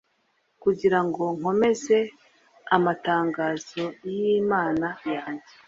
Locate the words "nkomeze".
1.37-1.97